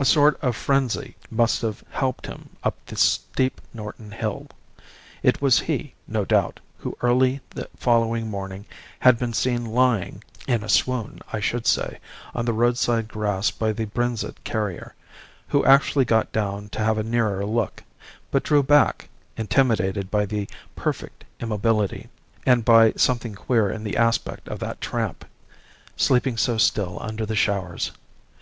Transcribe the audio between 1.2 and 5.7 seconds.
must have helped him up the steep Norton hill. It was